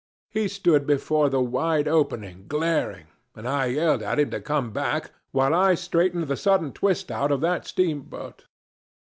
He 0.31 0.47
stood 0.47 0.87
before 0.87 1.29
the 1.29 1.41
wide 1.43 1.87
opening, 1.87 2.45
glaring, 2.47 3.05
and 3.35 3.47
I 3.47 3.67
yelled 3.67 4.01
at 4.01 4.17
him 4.19 4.31
to 4.31 4.41
come 4.41 4.71
back, 4.71 5.11
while 5.29 5.53
I 5.53 5.75
straightened 5.75 6.23
the 6.23 6.35
sudden 6.35 6.73
twist 6.73 7.11
out 7.11 7.31
of 7.31 7.41
that 7.41 7.67
steamboat. 7.67 8.47